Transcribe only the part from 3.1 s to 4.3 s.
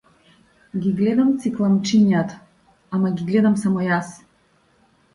ги гледам само јас.